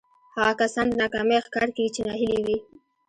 [0.35, 2.57] هغه کسان د ناکامۍ ښکار کېږي چې ناهيلي وي.